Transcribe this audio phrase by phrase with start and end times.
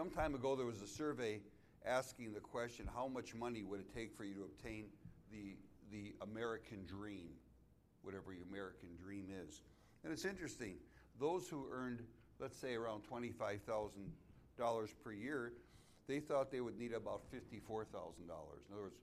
[0.00, 1.42] Some time ago, there was a survey
[1.84, 4.86] asking the question how much money would it take for you to obtain
[5.30, 5.58] the,
[5.92, 7.28] the American dream,
[8.00, 9.60] whatever your American dream is.
[10.02, 10.76] And it's interesting,
[11.20, 12.00] those who earned,
[12.38, 15.52] let's say, around $25,000 per year,
[16.08, 17.84] they thought they would need about $54,000.
[18.24, 18.30] In
[18.72, 18.96] other words,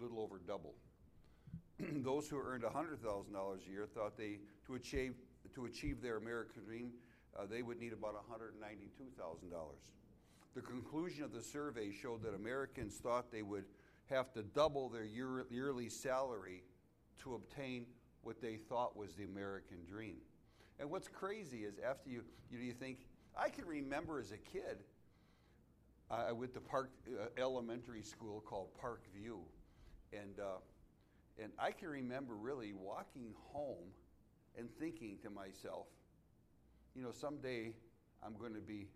[0.00, 0.72] a little over double.
[2.02, 5.16] those who earned $100,000 a year thought they, to achieve,
[5.54, 6.92] to achieve their American dream,
[7.38, 9.50] uh, they would need about $192,000.
[10.54, 13.64] The conclusion of the survey showed that Americans thought they would
[14.10, 16.62] have to double their year, yearly salary
[17.22, 17.86] to obtain
[18.22, 20.16] what they thought was the American dream.
[20.78, 22.98] And what's crazy is after you, you, you think,
[23.36, 24.78] I can remember as a kid,
[26.10, 29.40] I went to Park uh, Elementary School called Park View,
[30.12, 30.58] and uh,
[31.42, 33.88] and I can remember really walking home
[34.56, 35.86] and thinking to myself,
[36.94, 37.72] you know, someday
[38.24, 38.86] I'm going to be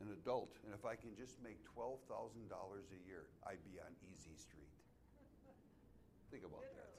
[0.00, 4.36] an adult, and if I can just make $12,000 a year, I'd be on Easy
[4.36, 4.68] Street.
[6.30, 6.92] Think about that.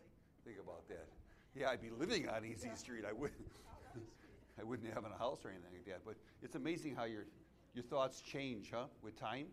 [0.46, 1.08] Think about that.
[1.54, 3.04] Yeah, I'd be living on Easy Street.
[3.08, 3.48] I wouldn't.
[4.60, 6.02] I wouldn't have a house or anything like that.
[6.06, 7.26] But it's amazing how your
[7.78, 9.46] your thoughts change, huh, with time.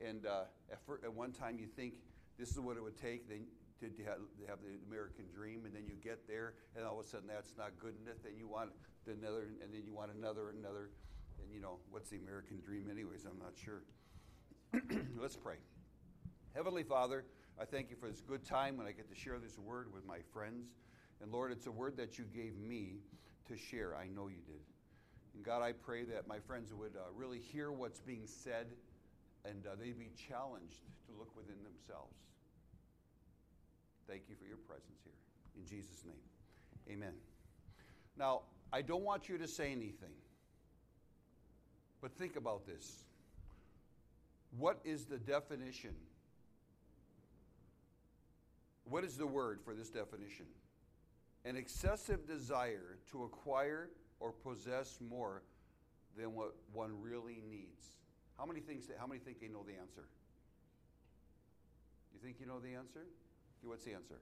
[0.00, 2.00] And uh, at, first, at one time you think
[2.38, 3.44] this is what it would take then
[3.80, 6.98] to, to, have, to have the American dream, and then you get there, and all
[6.98, 8.16] of a sudden that's not good enough.
[8.24, 8.70] Then you want
[9.06, 10.88] another, and then you want another, another
[11.42, 13.24] and you know, what's the American dream, anyways?
[13.24, 13.82] I'm not sure.
[15.20, 15.56] Let's pray.
[16.54, 17.24] Heavenly Father,
[17.60, 20.06] I thank you for this good time when I get to share this word with
[20.06, 20.68] my friends.
[21.22, 23.00] And Lord, it's a word that you gave me
[23.48, 23.94] to share.
[23.96, 24.62] I know you did.
[25.34, 28.66] And God, I pray that my friends would uh, really hear what's being said
[29.44, 32.16] and uh, they'd be challenged to look within themselves.
[34.08, 35.14] Thank you for your presence here.
[35.56, 36.22] In Jesus' name,
[36.90, 37.14] amen.
[38.16, 40.14] Now, I don't want you to say anything.
[42.00, 43.04] But think about this.
[44.58, 45.94] What is the definition?
[48.84, 50.46] What is the word for this definition?
[51.44, 55.42] An excessive desire to acquire or possess more
[56.16, 57.84] than what one really needs.
[58.36, 58.88] How many things?
[58.98, 60.08] how many think they know the answer?
[62.12, 63.06] You think you know the answer?
[63.62, 64.18] What's the answer?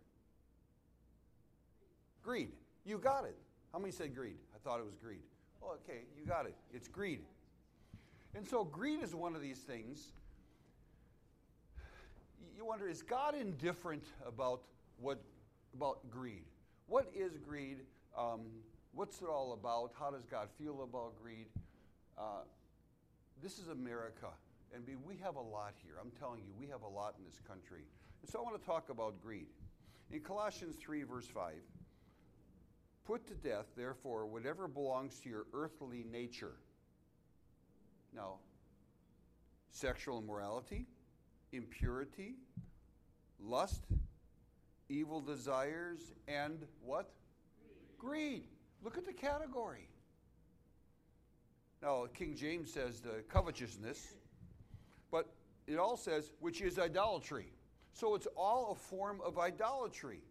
[2.23, 2.51] Greed.
[2.85, 3.37] You got it.
[3.73, 4.37] How many said greed?
[4.55, 5.23] I thought it was greed.
[5.63, 6.55] Oh, okay, you got it.
[6.73, 7.21] It's greed.
[8.35, 10.13] And so greed is one of these things.
[12.57, 14.63] You wonder, is God indifferent about
[15.01, 15.23] what
[15.75, 16.45] about greed?
[16.87, 17.79] What is greed?
[18.17, 18.41] Um,
[18.93, 19.93] what's it all about?
[19.99, 21.47] How does God feel about greed?
[22.19, 22.43] Uh,
[23.43, 24.29] this is America,
[24.75, 25.95] and we have a lot here.
[26.01, 27.83] I'm telling you, we have a lot in this country.
[28.23, 29.47] And so I want to talk about greed.
[30.11, 31.53] In Colossians 3, verse 5,
[33.07, 36.57] put to death, therefore, whatever belongs to your earthly nature
[38.15, 38.35] now,
[39.71, 40.87] sexual immorality,
[41.53, 42.35] impurity,
[43.41, 43.85] lust,
[44.89, 47.11] evil desires, and what?
[47.99, 48.11] Greed.
[48.11, 48.45] Greed.
[48.83, 49.89] Look at the category.
[51.83, 54.15] Now, King James says the covetousness,
[55.11, 55.29] but
[55.67, 57.53] it all says, which is idolatry.
[57.93, 60.23] So it's all a form of idolatry.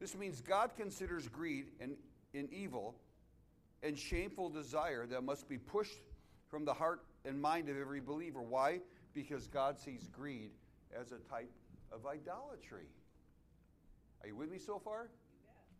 [0.00, 1.96] This means God considers greed an,
[2.34, 2.96] an evil
[3.82, 6.00] and shameful desire that must be pushed
[6.50, 8.42] from the heart and mind of every believer.
[8.42, 8.80] Why?
[9.14, 10.50] Because God sees greed
[10.98, 11.50] as a type
[11.92, 12.86] of idolatry.
[14.22, 15.08] Are you with me so far?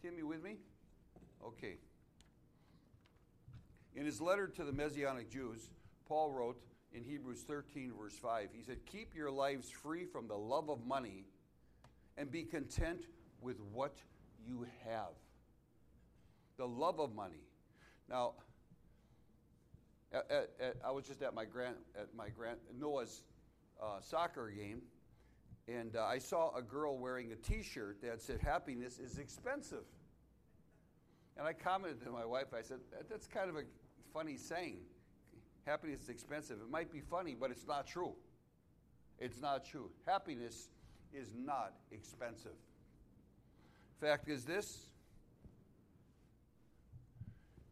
[0.01, 0.57] Tim, you with me?
[1.45, 1.77] Okay.
[3.95, 5.71] In his letter to the Messianic Jews,
[6.07, 6.61] Paul wrote
[6.93, 10.87] in Hebrews 13, verse 5, he said, Keep your lives free from the love of
[10.87, 11.25] money
[12.17, 13.07] and be content
[13.41, 13.97] with what
[14.47, 15.13] you have.
[16.57, 17.45] The love of money.
[18.09, 18.35] Now,
[20.13, 23.23] at, at, at, I was just at my grand at my grand Noah's
[23.83, 24.83] uh, soccer game,
[25.69, 29.85] and uh, I saw a girl wearing a T-shirt that said "Happiness is expensive."
[31.37, 32.49] And I commented to my wife.
[32.57, 32.79] I said,
[33.09, 33.63] "That's kind of a
[34.13, 34.79] funny saying.
[35.65, 36.59] Happiness is expensive.
[36.61, 38.15] It might be funny, but it's not true.
[39.19, 39.91] It's not true.
[40.07, 40.71] Happiness
[41.13, 42.57] is not expensive.
[44.01, 44.87] Fact is this: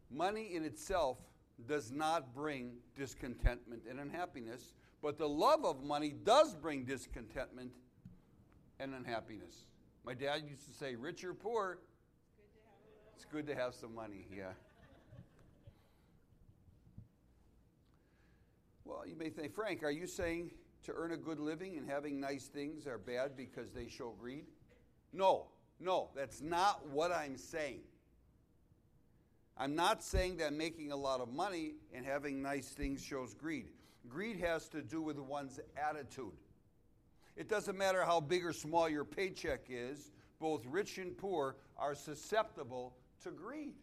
[0.09, 1.17] money in itself
[1.67, 7.71] does not bring discontentment and unhappiness, but the love of money does bring discontentment
[8.79, 9.65] and unhappiness.
[10.05, 11.79] My dad used to say, rich or poor,
[13.15, 14.51] it's good to have some money, yeah.
[18.85, 20.51] Well, you may think, Frank, are you saying
[20.83, 24.45] to earn a good living and having nice things are bad because they show greed?
[25.13, 25.47] No,
[25.79, 27.81] no, that's not what I'm saying.
[29.59, 33.67] I'm not saying that making a lot of money and having nice things shows greed.
[34.07, 36.31] Greed has to do with one's attitude.
[37.35, 41.93] It doesn't matter how big or small your paycheck is, both rich and poor are
[41.93, 43.73] susceptible to greed.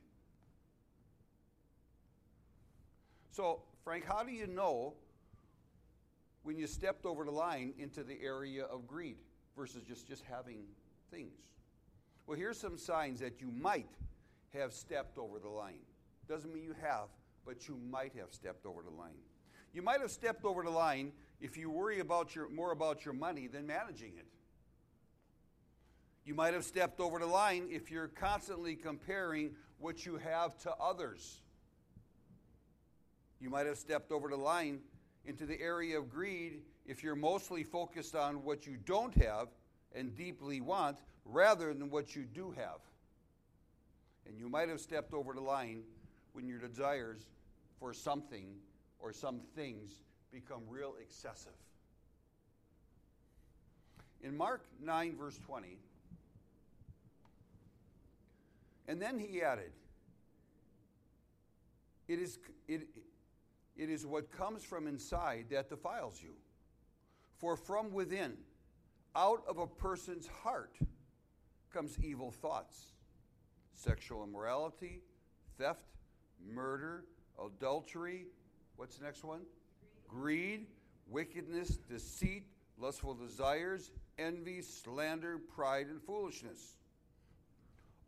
[3.31, 4.95] So, Frank, how do you know
[6.43, 9.17] when you stepped over the line into the area of greed
[9.55, 10.65] versus just, just having
[11.11, 11.35] things?
[12.27, 13.91] Well, here's some signs that you might
[14.59, 15.81] have stepped over the line.
[16.29, 17.09] Doesn't mean you have,
[17.45, 19.19] but you might have stepped over the line.
[19.73, 23.15] You might have stepped over the line if you worry about your, more about your
[23.15, 24.27] money than managing it.
[26.25, 30.73] You might have stepped over the line if you're constantly comparing what you have to
[30.81, 31.41] others.
[33.41, 34.81] You might have stepped over the line
[35.25, 39.49] into the area of greed if you're mostly focused on what you don't have
[39.95, 42.81] and deeply want rather than what you do have.
[44.27, 45.83] And you might have stepped over the line
[46.33, 47.27] when your desires
[47.79, 48.57] for something
[48.99, 50.03] or some things
[50.33, 51.53] become real excessive.
[54.23, 55.79] In Mark 9, verse 20,
[58.89, 59.73] and then he added,
[62.09, 62.39] it is,
[62.69, 62.89] it,
[63.77, 66.35] it is what comes from inside that defiles you.
[67.39, 68.35] For from within,
[69.15, 70.77] out of a person's heart,
[71.73, 72.93] comes evil thoughts,
[73.77, 75.01] sexual immorality,
[75.59, 75.85] theft,
[76.53, 77.05] murder,
[77.45, 78.27] adultery.
[78.77, 79.43] What's the next one?
[80.09, 80.67] Greed, Greed
[81.09, 82.45] wickedness, deceit,
[82.79, 86.77] lustful desires, envy, slander, pride, and foolishness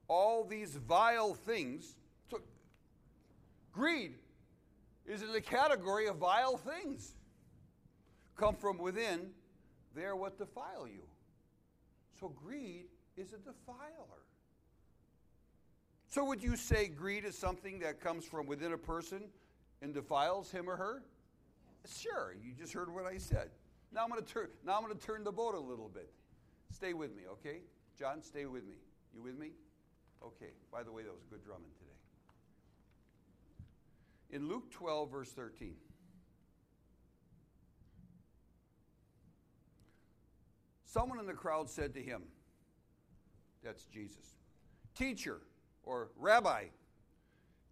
[0.09, 1.95] all these vile things.
[2.31, 2.41] So,
[3.73, 4.15] greed
[5.07, 7.15] is in the category of vile things.
[8.37, 9.31] Come from within,
[9.95, 11.03] they're what defile you.
[12.19, 12.87] So, greed
[13.17, 14.25] is a defiler.
[16.09, 19.25] So, would you say greed is something that comes from within a person
[19.83, 21.03] and defiles him or her?
[21.87, 23.51] Sure, you just heard what I said.
[23.93, 26.11] Now I'm going to turn now I'm going to turn the boat a little bit.
[26.73, 27.61] Stay with me, okay?
[27.99, 28.77] John, stay with me.
[29.15, 29.51] You with me?
[30.23, 31.93] Okay, by the way, that was good drumming today.
[34.31, 35.75] In Luke 12, verse 13,
[40.85, 42.23] someone in the crowd said to him,
[43.63, 44.37] That's Jesus,
[44.95, 45.41] Teacher
[45.83, 46.65] or Rabbi,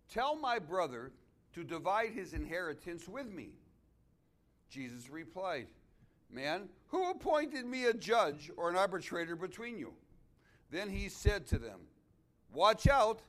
[0.08, 1.12] tell my brother
[1.55, 3.50] to divide his inheritance with me.
[4.69, 5.69] Jesus replied,
[6.31, 9.93] Man, who appointed me a judge or an arbitrator between you?
[10.70, 11.81] Then he said to them,
[12.53, 13.20] Watch out.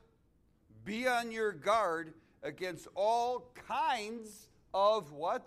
[0.84, 5.46] Be on your guard against all kinds of what?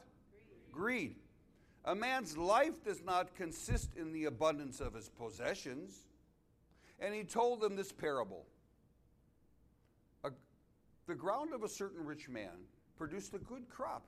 [0.71, 1.13] Greed.
[1.13, 1.15] Greed.
[1.85, 6.07] A man's life does not consist in the abundance of his possessions.
[6.99, 8.45] And he told them this parable
[11.11, 14.05] The ground of a certain rich man produced a good crop.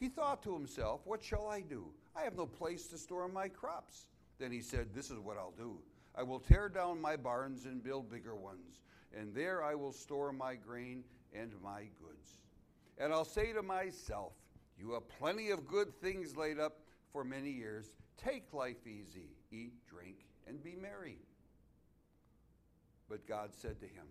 [0.00, 1.84] He thought to himself, What shall I do?
[2.16, 4.08] I have no place to store my crops.
[4.40, 5.78] Then he said, This is what I'll do.
[6.16, 8.82] I will tear down my barns and build bigger ones,
[9.16, 12.40] and there I will store my grain and my goods.
[12.98, 14.32] And I'll say to myself,
[14.80, 16.80] You have plenty of good things laid up
[17.12, 17.92] for many years.
[18.16, 21.18] Take life easy, eat, drink, and be merry.
[23.08, 24.06] But God said to him,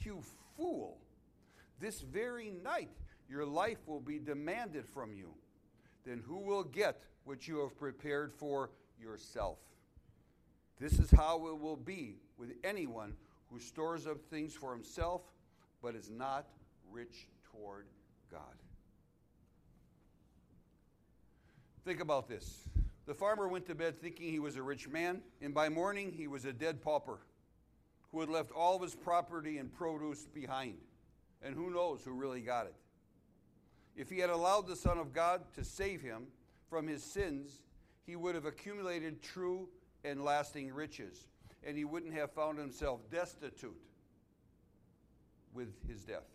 [0.00, 0.22] You
[0.54, 0.98] fool,
[1.80, 2.90] this very night
[3.28, 5.32] your life will be demanded from you.
[6.04, 9.58] Then who will get what you have prepared for yourself?
[10.80, 13.14] This is how it will be with anyone
[13.50, 15.22] who stores up things for himself
[15.82, 16.46] but is not
[16.90, 17.86] rich toward
[18.30, 18.40] God.
[21.84, 22.64] Think about this.
[23.06, 26.28] The farmer went to bed thinking he was a rich man, and by morning he
[26.28, 27.18] was a dead pauper
[28.12, 30.78] who had left all of his property and produce behind.
[31.42, 32.74] And who knows who really got it.
[33.96, 36.26] If he had allowed the Son of God to save him
[36.68, 37.62] from his sins,
[38.06, 39.68] he would have accumulated true
[40.04, 41.26] and lasting riches,
[41.64, 43.80] and he wouldn't have found himself destitute
[45.52, 46.28] with his death.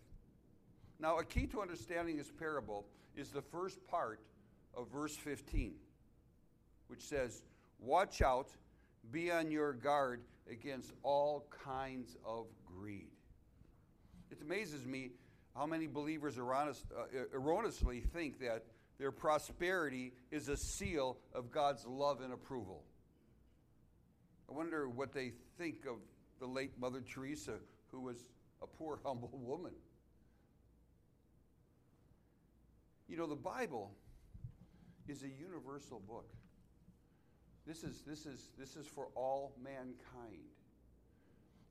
[0.98, 2.86] Now, a key to understanding this parable
[3.16, 4.20] is the first part
[4.74, 5.74] of verse 15,
[6.88, 7.42] which says,
[7.78, 8.48] Watch out,
[9.10, 13.15] be on your guard against all kinds of greed.
[14.30, 15.10] It amazes me
[15.54, 16.72] how many believers uh,
[17.32, 18.64] erroneously think that
[18.98, 22.82] their prosperity is a seal of God's love and approval.
[24.48, 25.96] I wonder what they think of
[26.40, 27.54] the late Mother Teresa,
[27.90, 28.16] who was
[28.62, 29.72] a poor, humble woman.
[33.08, 33.92] You know, the Bible
[35.08, 36.28] is a universal book.
[37.66, 40.46] This is, this is, this is for all mankind.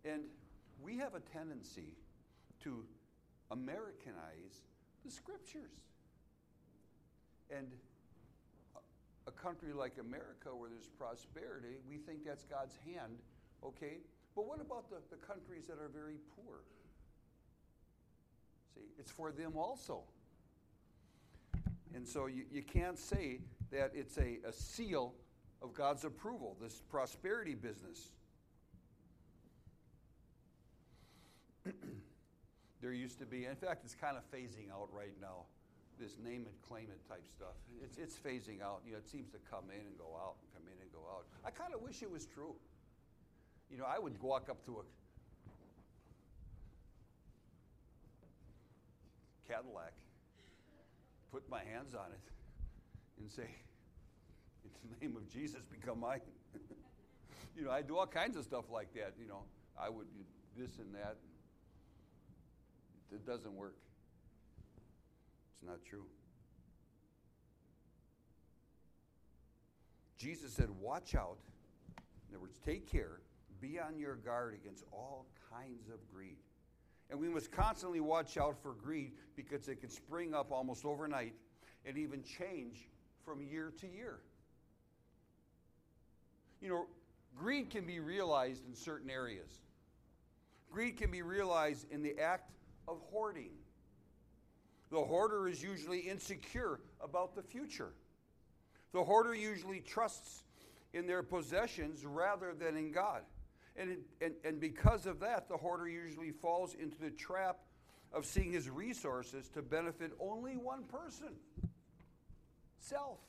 [0.04, 0.24] And
[0.82, 1.94] we have a tendency
[2.66, 2.84] to
[3.52, 4.62] Americanize
[5.06, 5.72] the scriptures.
[7.50, 7.68] And
[9.28, 13.18] a country like America where there's prosperity, we think that's God's hand,
[13.64, 13.98] okay?
[14.36, 16.60] But what about the, the countries that are very poor?
[18.76, 20.02] See, it's for them also.
[21.94, 23.40] And so you, you can't say
[23.72, 25.14] that it's a, a seal
[25.62, 28.12] of God's approval, this prosperity business.
[32.86, 35.50] There used to be, in fact, it's kind of phasing out right now,
[36.00, 37.58] this name it, claim it type stuff.
[37.82, 38.82] It's, it's phasing out.
[38.86, 41.02] You know, it seems to come in and go out, and come in and go
[41.10, 41.26] out.
[41.44, 42.54] I kind of wish it was true.
[43.72, 44.84] You know, I would walk up to a
[49.52, 49.94] Cadillac,
[51.32, 52.22] put my hands on it,
[53.20, 53.50] and say,
[54.84, 56.22] In the name of Jesus, become mine.
[57.58, 59.16] you know, I do all kinds of stuff like that.
[59.20, 59.42] You know,
[59.76, 60.06] I would
[60.56, 61.18] this and that.
[63.12, 63.76] It doesn't work.
[65.56, 66.06] It's not true.
[70.18, 71.38] Jesus said, Watch out.
[72.30, 73.20] In other words, take care.
[73.62, 76.38] Be on your guard against all kinds of greed.
[77.10, 81.34] And we must constantly watch out for greed because it can spring up almost overnight
[81.86, 82.88] and even change
[83.24, 84.20] from year to year.
[86.62, 86.86] You know,
[87.36, 89.62] greed can be realized in certain areas.
[90.72, 92.52] Greed can be realized in the act
[92.88, 93.52] of hoarding.
[94.92, 97.94] The hoarder is usually insecure about the future.
[98.94, 100.44] The hoarder usually trusts
[100.94, 103.24] in their possessions rather than in God.
[103.76, 107.58] And, and, and because of that, the hoarder usually falls into the trap
[108.14, 111.34] of seeing his resources to benefit only one person
[112.80, 113.20] self.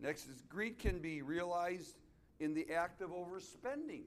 [0.00, 1.96] Next is greed can be realized
[2.38, 4.04] in the act of overspending.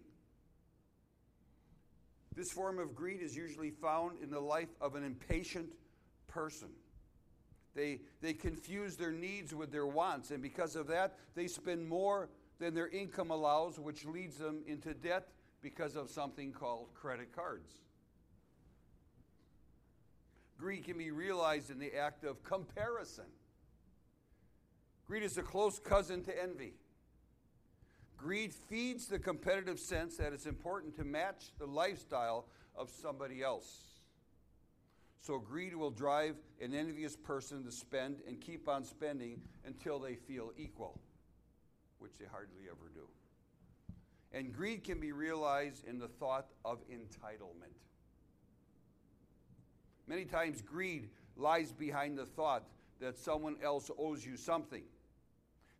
[2.35, 5.73] This form of greed is usually found in the life of an impatient
[6.27, 6.69] person.
[7.75, 12.29] They, they confuse their needs with their wants, and because of that, they spend more
[12.59, 15.29] than their income allows, which leads them into debt
[15.61, 17.71] because of something called credit cards.
[20.57, 23.25] Greed can be realized in the act of comparison.
[25.07, 26.73] Greed is a close cousin to envy.
[28.23, 33.81] Greed feeds the competitive sense that it's important to match the lifestyle of somebody else.
[35.19, 40.15] So, greed will drive an envious person to spend and keep on spending until they
[40.15, 41.01] feel equal
[41.99, 43.07] which they hardly ever do.
[44.31, 47.75] And greed can be realized in the thought of entitlement.
[50.07, 52.63] Many times, greed lies behind the thought
[53.01, 54.83] that someone else owes you something.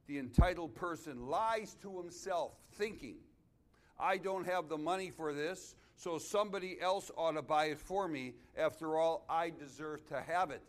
[0.08, 3.16] The entitled person lies to himself, thinking,
[4.00, 8.08] I don't have the money for this, so somebody else ought to buy it for
[8.08, 8.34] me.
[8.58, 10.62] After all, I deserve to have it.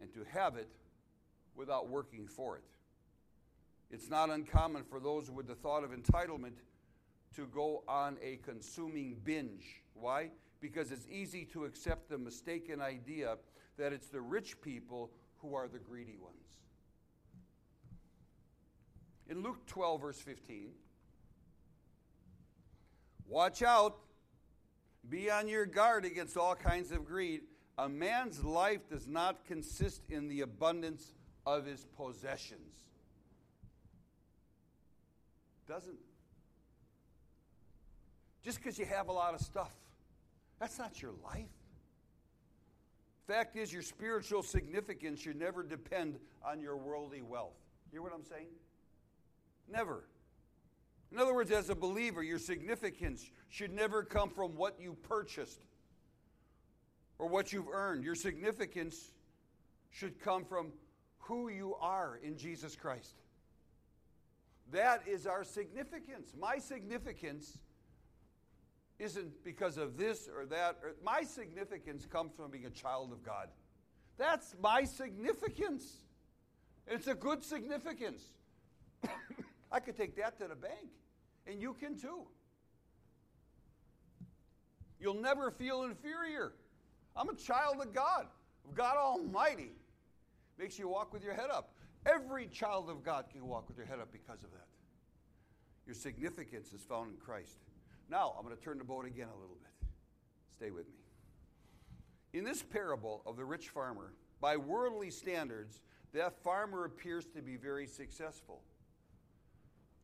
[0.00, 0.68] And to have it
[1.56, 2.62] without working for it.
[3.90, 6.52] It's not uncommon for those with the thought of entitlement
[7.34, 9.82] to go on a consuming binge.
[9.94, 10.30] Why?
[10.60, 13.38] Because it's easy to accept the mistaken idea
[13.76, 16.58] that it's the rich people who are the greedy ones.
[19.28, 20.70] In Luke 12, verse 15,
[23.28, 23.98] watch out,
[25.08, 27.42] be on your guard against all kinds of greed.
[27.76, 31.14] A man's life does not consist in the abundance
[31.46, 32.88] of his possessions
[35.68, 35.98] doesn't.
[38.42, 39.70] Just because you have a lot of stuff,
[40.58, 41.46] that's not your life.
[43.26, 47.56] Fact is, your spiritual significance should never depend on your worldly wealth.
[47.92, 48.48] Hear what I'm saying?
[49.70, 50.04] Never.
[51.10, 55.60] In other words, as a believer, your significance should never come from what you purchased
[57.18, 58.04] or what you've earned.
[58.04, 59.12] Your significance
[59.90, 60.72] should come from
[61.18, 63.14] who you are in Jesus Christ.
[64.70, 66.34] That is our significance.
[66.38, 67.58] My significance
[68.98, 70.78] isn't because of this or that.
[70.82, 73.48] Or, my significance comes from being a child of God.
[74.18, 75.84] That's my significance.
[76.86, 78.22] It's a good significance.
[79.70, 80.90] I could take that to the bank,
[81.46, 82.22] and you can too.
[85.00, 86.52] You'll never feel inferior.
[87.16, 88.26] I'm a child of God,
[88.66, 89.72] of God Almighty.
[90.58, 91.74] Makes you walk with your head up.
[92.06, 94.66] Every child of God can walk with their head up because of that.
[95.86, 97.58] Your significance is found in Christ.
[98.10, 99.88] Now, I'm going to turn the boat again a little bit.
[100.56, 100.98] Stay with me.
[102.32, 105.80] In this parable of the rich farmer, by worldly standards,
[106.12, 108.62] that farmer appears to be very successful.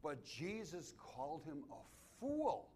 [0.05, 2.69] But Jesus called him a fool.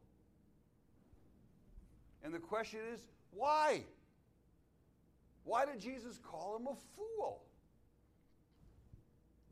[2.24, 3.82] And the question is, why?
[5.44, 7.42] Why did Jesus call him a fool?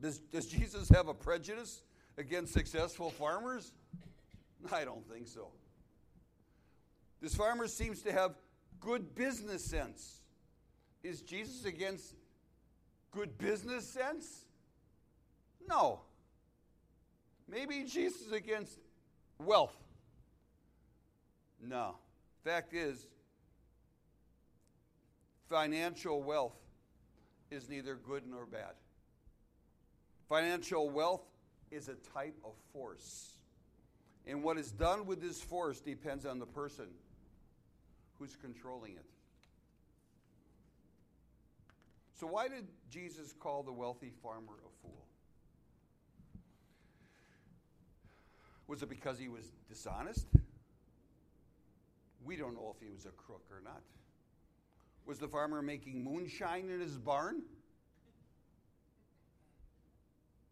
[0.00, 1.82] Does, does Jesus have a prejudice
[2.16, 3.72] against successful farmers?
[4.72, 5.48] I don't think so.
[7.20, 8.36] This farmer seems to have
[8.80, 10.22] good business sense.
[11.02, 12.14] Is Jesus against
[13.10, 14.46] good business sense?
[15.68, 16.00] No.
[17.48, 18.78] Maybe Jesus is against
[19.38, 19.76] wealth.
[21.62, 21.96] No.
[22.44, 23.06] Fact is,
[25.48, 26.56] financial wealth
[27.50, 28.74] is neither good nor bad.
[30.28, 31.22] Financial wealth
[31.70, 33.34] is a type of force.
[34.26, 36.86] And what is done with this force depends on the person
[38.18, 39.04] who's controlling it.
[42.18, 45.04] So, why did Jesus call the wealthy farmer a fool?
[48.66, 50.26] Was it because he was dishonest?
[52.24, 53.82] We don't know if he was a crook or not.
[55.06, 57.42] Was the farmer making moonshine in his barn?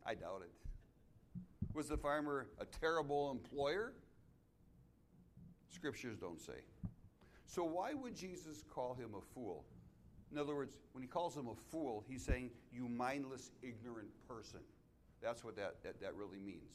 [0.06, 0.52] I doubt it.
[1.72, 3.94] Was the farmer a terrible employer?
[5.70, 6.62] Scriptures don't say.
[7.46, 9.64] So, why would Jesus call him a fool?
[10.30, 14.60] In other words, when he calls him a fool, he's saying, You mindless, ignorant person.
[15.20, 16.70] That's what that, that, that really means.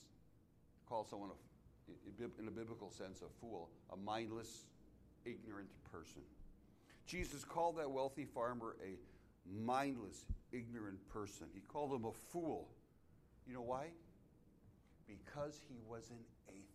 [0.89, 4.65] Call someone, a, in a biblical sense, a fool, a mindless,
[5.23, 6.23] ignorant person.
[7.05, 8.97] Jesus called that wealthy farmer a
[9.63, 11.47] mindless, ignorant person.
[11.53, 12.69] He called him a fool.
[13.47, 13.87] You know why?
[15.07, 16.17] Because he was an
[16.47, 16.69] atheist.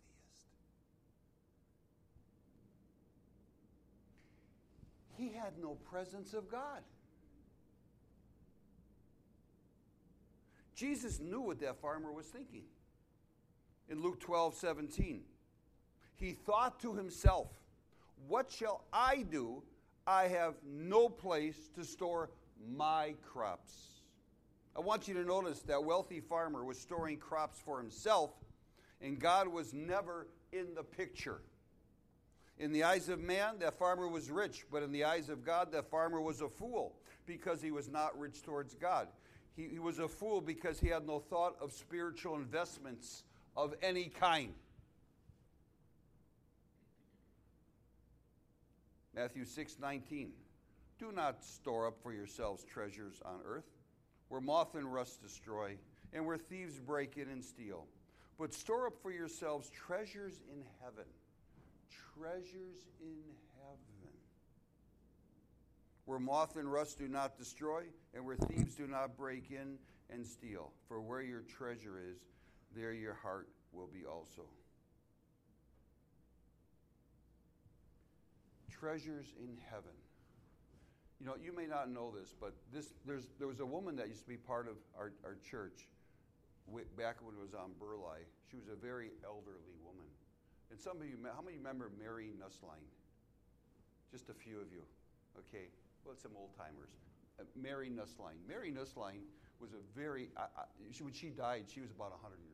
[5.16, 6.82] He had no presence of God.
[10.74, 12.64] Jesus knew what that farmer was thinking.
[13.88, 15.20] In Luke 12, 17,
[16.16, 17.48] he thought to himself,
[18.28, 19.62] What shall I do?
[20.06, 22.30] I have no place to store
[22.76, 23.72] my crops.
[24.76, 28.30] I want you to notice that wealthy farmer was storing crops for himself,
[29.00, 31.42] and God was never in the picture.
[32.58, 35.72] In the eyes of man, that farmer was rich, but in the eyes of God,
[35.72, 36.94] that farmer was a fool
[37.26, 39.08] because he was not rich towards God.
[39.56, 43.24] He, he was a fool because he had no thought of spiritual investments
[43.56, 44.54] of any kind.
[49.14, 50.32] Matthew 6 19.
[50.98, 53.64] Do not store up for yourselves treasures on earth
[54.28, 55.76] where moth and rust destroy,
[56.12, 57.86] and where thieves break in and steal.
[58.38, 61.04] But store up for yourselves treasures in heaven.
[62.18, 63.22] Treasures in
[63.60, 64.12] heaven.
[66.04, 69.78] Where moth and rust do not destroy, and where thieves do not break in
[70.10, 70.72] and steal.
[70.88, 72.18] For where your treasure is,
[72.74, 74.42] there your heart will be also.
[78.70, 79.94] Treasures in heaven.
[81.20, 84.08] You know, you may not know this, but this, there's, there was a woman that
[84.08, 85.88] used to be part of our, our church
[86.98, 88.26] back when it was on Burleigh.
[88.50, 90.06] She was a very elderly woman.
[90.70, 92.82] And some of you, how many remember Mary Nusslein?
[94.10, 94.82] Just a few of you.
[95.38, 95.66] Okay,
[96.04, 96.94] well, some old timers.
[97.38, 98.38] Uh, Mary Nusslein.
[98.46, 99.26] Mary Nusslein
[99.60, 100.28] was a very,
[100.92, 102.53] she, when she died, she was about 100 years.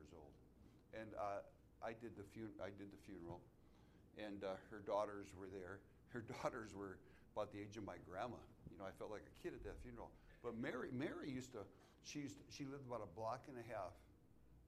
[0.94, 1.42] And uh,
[1.85, 3.40] I, did the fun- I did the funeral,
[4.18, 5.81] and uh, her daughters were there.
[6.11, 6.98] Her daughters were
[7.38, 8.35] about the age of my grandma
[8.66, 10.11] You know, I felt like a kid at that funeral.
[10.42, 11.62] But Mary, Mary used to,
[12.03, 13.94] she used to, she lived about a block and a half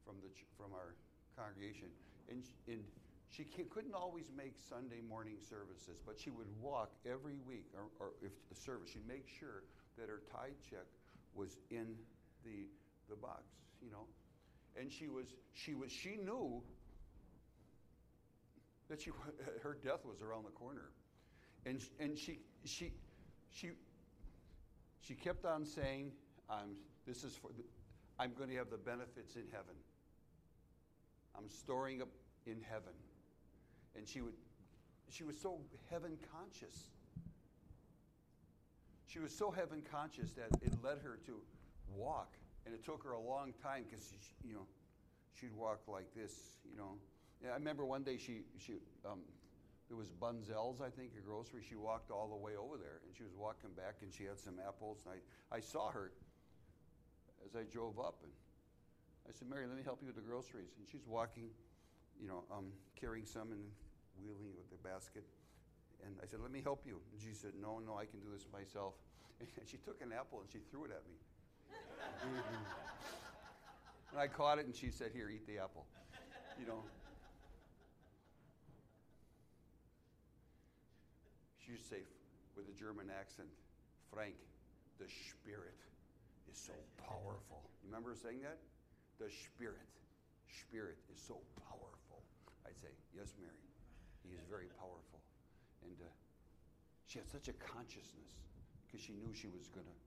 [0.07, 0.95] from the from our
[1.35, 1.91] congregation,
[2.31, 2.87] and and
[3.33, 8.13] she couldn't always make Sunday morning services, but she would walk every week, or, or
[8.21, 9.65] if the service, she'd make sure
[9.97, 10.85] that her tithe check
[11.35, 11.97] was in
[12.45, 12.69] the
[13.09, 13.43] the box,
[13.83, 14.07] you know,
[14.79, 16.63] and she was she was she knew
[18.89, 19.11] that she
[19.63, 20.91] her death was around the corner,
[21.67, 22.93] and and she she
[23.51, 23.73] she
[25.03, 26.13] she kept on saying,
[26.49, 27.65] I'm, this is for the,
[28.19, 29.75] I'm going to have the benefits in heaven.
[31.37, 32.09] I'm storing up
[32.47, 32.93] in heaven.
[33.97, 34.35] And she would
[35.11, 35.59] she was so
[35.91, 36.89] heaven conscious.
[39.07, 41.35] She was so heaven conscious that it led her to
[41.95, 42.33] walk.
[42.65, 44.13] And it took her a long time because,
[44.47, 44.67] you know,
[45.35, 46.33] she'd walk like this,
[46.71, 46.95] you know.
[47.43, 49.19] I remember one day she, she um,
[49.89, 51.61] there was Bunzel's, I think, a grocery.
[51.69, 54.39] She walked all the way over there, and she was walking back, and she had
[54.39, 55.03] some apples.
[55.05, 56.13] And I, I saw her
[57.45, 58.31] as I drove up, and
[59.29, 60.79] I said, Mary, let me help you with the groceries.
[60.79, 61.51] And she's walking,
[62.17, 63.63] you know, um, carrying some and
[64.17, 65.27] wheeling with the basket.
[66.07, 66.99] And I said, let me help you.
[67.13, 68.95] And she said, no, no, I can do this myself.
[69.43, 71.19] And she took an apple and she threw it at me.
[74.11, 75.87] And I caught it, and she said, here, eat the apple.
[76.61, 76.83] You know.
[81.65, 82.03] She used to say
[82.57, 83.49] with a German accent,
[84.13, 84.35] Frank,
[84.99, 85.79] The Spirit
[86.51, 87.65] is so powerful.
[87.83, 88.59] You remember saying that?
[89.19, 89.89] The Spirit.
[90.69, 92.21] Spirit is so powerful.
[92.67, 93.65] I'd say, Yes, Mary.
[94.23, 95.19] He is very powerful.
[95.83, 96.11] And uh,
[97.07, 98.37] she had such a consciousness
[98.87, 99.99] because she knew she was going to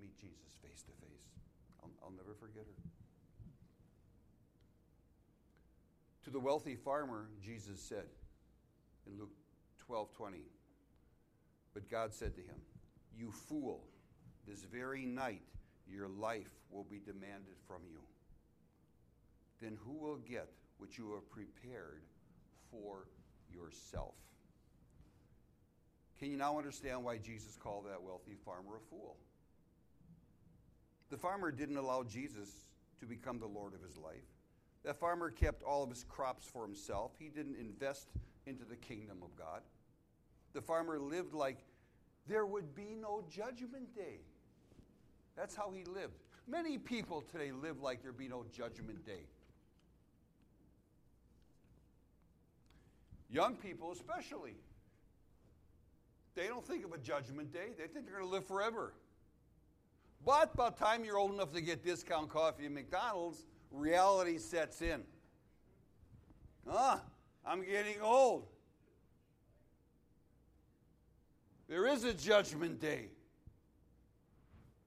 [0.00, 1.26] meet Jesus face to face.
[1.82, 2.82] I'll, never forget her.
[6.24, 8.06] To the wealthy farmer, Jesus said
[9.06, 9.32] in Luke
[9.78, 10.38] 12 20,
[11.74, 12.60] But God said to him,
[13.16, 13.84] You fool,
[14.46, 15.42] this very night
[15.90, 18.00] your life will be demanded from you.
[19.60, 22.02] Then who will get what you have prepared
[22.70, 23.06] for
[23.52, 24.14] yourself?
[26.18, 29.16] Can you now understand why Jesus called that wealthy farmer a fool?
[31.10, 32.48] The farmer didn't allow Jesus
[33.00, 34.26] to become the Lord of his life.
[34.84, 37.12] That farmer kept all of his crops for himself.
[37.18, 38.08] He didn't invest
[38.46, 39.62] into the kingdom of God.
[40.52, 41.58] The farmer lived like
[42.26, 44.20] there would be no judgment day.
[45.36, 46.14] That's how he lived.
[46.46, 49.24] Many people today live like there be no judgment day.
[53.30, 54.54] Young people, especially,
[56.34, 57.72] they don't think of a judgment day.
[57.76, 58.94] They think they're going to live forever.
[60.24, 64.82] But by the time you're old enough to get discount coffee at McDonald's, reality sets
[64.82, 65.02] in.
[66.70, 67.00] Ah,
[67.46, 68.46] I'm getting old.
[71.68, 73.10] There is a judgment day.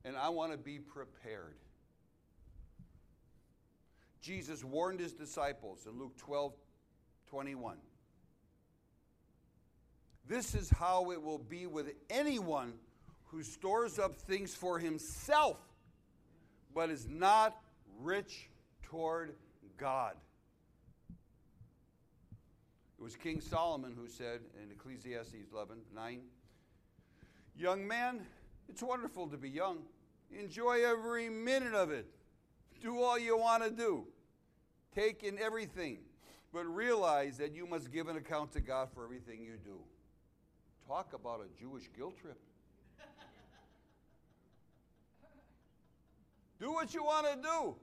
[0.04, 1.56] And I want to be prepared.
[4.20, 6.54] Jesus warned his disciples in Luke 12
[7.28, 7.78] 21.
[10.28, 12.74] This is how it will be with anyone
[13.32, 15.58] who stores up things for himself,
[16.76, 17.58] but is not
[18.02, 18.50] rich
[18.84, 19.34] toward
[19.78, 20.15] God.
[23.00, 26.22] It was King Solomon who said in Ecclesiastes 11 9,
[27.56, 28.22] Young man,
[28.70, 29.80] it's wonderful to be young.
[30.38, 32.06] Enjoy every minute of it.
[32.82, 34.06] Do all you want to do.
[34.94, 36.00] Take in everything.
[36.54, 39.80] But realize that you must give an account to God for everything you do.
[40.88, 42.38] Talk about a Jewish guilt trip.
[46.62, 47.76] Do what you want to do.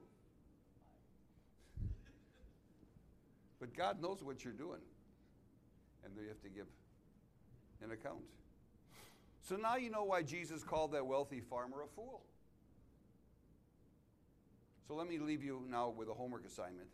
[3.58, 4.80] But God knows what you're doing.
[6.04, 6.66] And then you have to give
[7.82, 8.22] an account.
[9.42, 12.22] So now you know why Jesus called that wealthy farmer a fool.
[14.86, 16.88] So let me leave you now with a homework assignment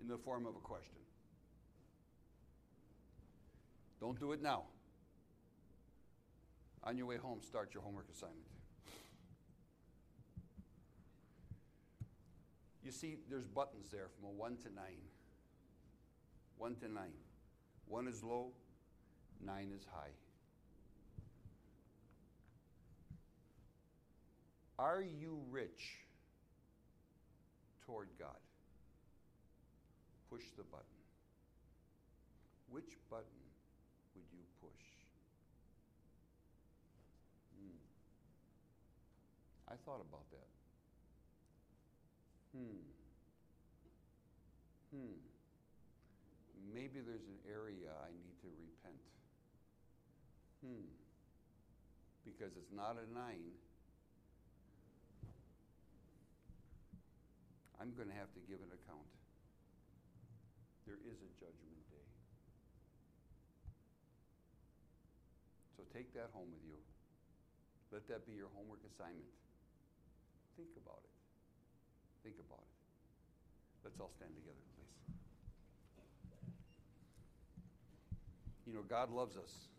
[0.00, 0.96] in the form of a question.
[4.00, 4.64] Don't do it now.
[6.84, 8.57] On your way home, start your homework assignment.
[12.88, 14.82] You see, there's buttons there from a 1 to 9.
[16.56, 17.02] 1 to 9.
[17.86, 18.46] 1 is low,
[19.44, 20.08] 9 is high.
[24.78, 25.98] Are you rich
[27.84, 28.40] toward God?
[30.30, 30.86] Push the button.
[32.70, 33.44] Which button
[34.14, 34.80] would you push?
[37.54, 37.76] Hmm.
[39.70, 40.57] I thought about that.
[42.58, 42.82] Hmm.
[44.90, 45.18] Hmm.
[46.74, 49.02] Maybe there's an area I need to repent.
[50.66, 50.90] Hmm.
[52.26, 53.54] Because it's not a nine.
[57.78, 59.06] I'm going to have to give an account.
[60.82, 62.08] There is a judgment day.
[65.78, 66.74] So take that home with you.
[67.94, 69.30] Let that be your homework assignment.
[70.58, 71.17] Think about it.
[72.28, 72.76] Think about it.
[73.88, 74.92] Let's all stand together, please.
[78.68, 79.72] You know, God loves us.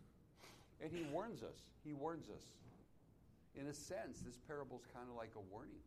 [0.82, 1.62] And He warns us.
[1.86, 2.42] He warns us.
[3.54, 5.78] In a sense, this parable is kind of like a warning.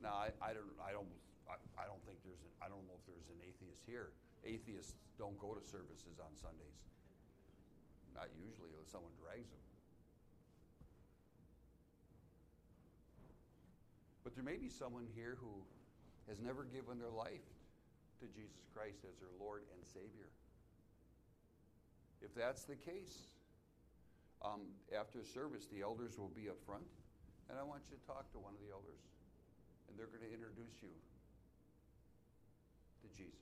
[0.00, 1.12] Now, I, I don't, I don't,
[1.44, 4.16] I, I don't think there's, an, I don't know if there's an atheist here.
[4.48, 6.80] Atheists don't go to services on Sundays.
[8.16, 9.65] Not usually, unless someone drags them.
[14.36, 15.64] There may be someone here who
[16.28, 17.48] has never given their life
[18.20, 20.28] to Jesus Christ as their Lord and Savior.
[22.20, 23.32] If that's the case,
[24.44, 26.84] um, after service, the elders will be up front,
[27.48, 29.00] and I want you to talk to one of the elders,
[29.88, 30.92] and they're going to introduce you
[33.00, 33.40] to Jesus.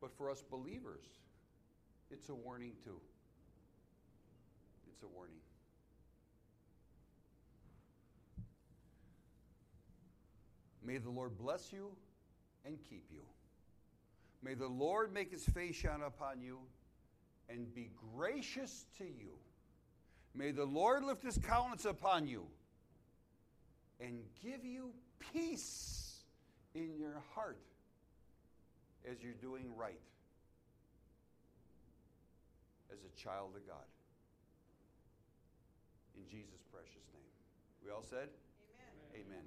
[0.00, 1.06] But for us believers,
[2.10, 2.98] it's a warning too.
[4.90, 5.38] It's a warning.
[10.84, 11.90] May the Lord bless you
[12.64, 13.22] and keep you.
[14.42, 16.58] May the Lord make his face shine upon you
[17.48, 19.32] and be gracious to you.
[20.34, 22.46] May the Lord lift his countenance upon you
[24.00, 24.90] and give you
[25.32, 26.22] peace
[26.74, 27.58] in your heart
[29.08, 30.00] as you're doing right
[32.92, 33.86] as a child of God.
[36.16, 37.22] In Jesus' precious name.
[37.84, 38.28] We all said?
[39.14, 39.26] Amen.
[39.26, 39.38] Amen.